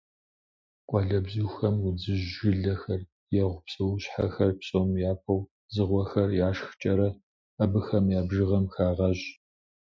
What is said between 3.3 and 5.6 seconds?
егъу псэущхьэхэр, псом япэу